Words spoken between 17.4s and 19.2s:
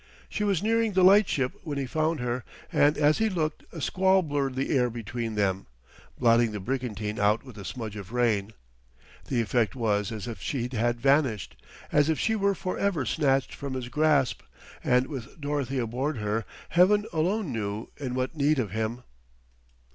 knew in what need of him!